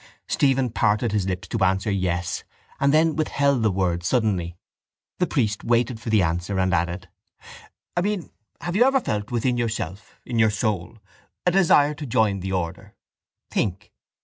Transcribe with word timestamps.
Stephen 0.27 0.71
parted 0.71 1.11
his 1.11 1.27
lips 1.27 1.47
to 1.47 1.63
answer 1.63 1.91
yes 1.91 2.43
and 2.79 2.91
then 2.91 3.15
withheld 3.15 3.61
the 3.61 3.69
word 3.69 4.01
suddenly. 4.01 4.57
The 5.19 5.27
priest 5.27 5.63
waited 5.63 5.99
for 5.99 6.09
the 6.09 6.23
answer 6.23 6.57
and 6.59 6.73
added: 6.73 7.07
—I 7.95 8.01
mean, 8.01 8.31
have 8.61 8.75
you 8.75 8.83
ever 8.83 8.99
felt 8.99 9.29
within 9.29 9.57
yourself, 9.57 10.19
in 10.25 10.39
your 10.39 10.49
soul, 10.49 10.97
a 11.45 11.51
desire 11.51 11.93
to 11.93 12.07
join 12.07 12.39
the 12.39 12.51
order? 12.51 12.95
Think. 13.51 13.91